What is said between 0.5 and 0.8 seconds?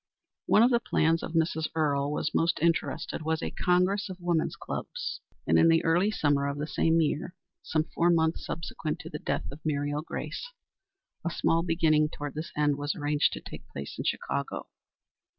of the